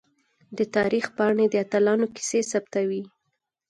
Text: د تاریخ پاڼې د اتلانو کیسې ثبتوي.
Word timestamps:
د 0.57 0.59
تاریخ 0.75 1.05
پاڼې 1.17 1.45
د 1.49 1.55
اتلانو 1.63 2.05
کیسې 2.15 2.39
ثبتوي. 2.51 3.03